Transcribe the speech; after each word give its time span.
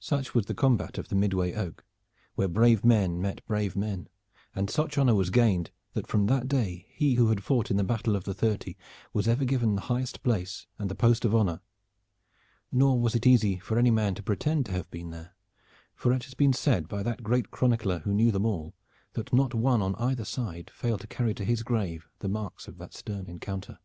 Such 0.00 0.34
was 0.34 0.46
the 0.46 0.56
combat 0.56 0.98
of 0.98 1.06
the 1.06 1.14
Midway 1.14 1.52
Oak, 1.52 1.84
where 2.34 2.48
brave 2.48 2.84
men 2.84 3.20
met 3.22 3.46
brave 3.46 3.76
men, 3.76 4.08
and 4.56 4.68
such 4.68 4.98
honor 4.98 5.14
was 5.14 5.30
gained 5.30 5.70
that 5.94 6.08
from 6.08 6.26
that 6.26 6.48
day 6.48 6.84
he 6.90 7.14
who 7.14 7.28
had 7.28 7.44
fought 7.44 7.70
in 7.70 7.76
the 7.76 7.84
Battle 7.84 8.16
of 8.16 8.24
the 8.24 8.34
Thirty 8.34 8.76
was 9.12 9.28
ever 9.28 9.44
given 9.44 9.76
the 9.76 9.82
highest 9.82 10.24
place 10.24 10.66
and 10.80 10.90
the 10.90 10.96
post 10.96 11.24
of 11.24 11.32
honor, 11.32 11.60
nor 12.72 12.98
was 13.00 13.14
it 13.14 13.24
easy 13.24 13.60
for 13.60 13.78
any 13.78 13.92
man 13.92 14.16
to 14.16 14.22
pretend 14.24 14.66
to 14.66 14.72
have 14.72 14.90
been 14.90 15.10
there, 15.10 15.36
for 15.94 16.12
it 16.12 16.24
has 16.24 16.34
been 16.34 16.52
said 16.52 16.88
by 16.88 17.04
that 17.04 17.22
great 17.22 17.52
chronicler 17.52 18.00
who 18.00 18.12
knew 18.12 18.32
them 18.32 18.44
all, 18.44 18.74
that 19.12 19.32
not 19.32 19.54
one 19.54 19.80
on 19.80 19.94
either 19.94 20.24
side 20.24 20.70
failed 20.70 21.02
to 21.02 21.06
carry 21.06 21.34
to 21.34 21.44
his 21.44 21.62
grave 21.62 22.08
the 22.18 22.28
marks 22.28 22.66
of 22.66 22.78
that 22.78 22.92
stern 22.94 23.28
encounter. 23.28 23.78